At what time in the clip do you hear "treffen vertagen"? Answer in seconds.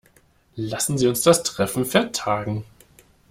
1.43-2.65